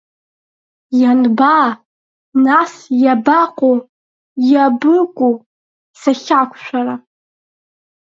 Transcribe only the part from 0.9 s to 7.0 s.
Ианба, нас, иабаҟоу, иабыкәу сахьақәшәара?